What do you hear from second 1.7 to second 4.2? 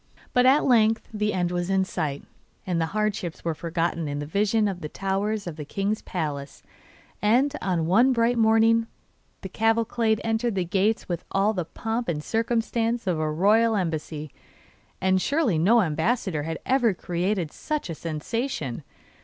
sight, and the hardships were forgotten in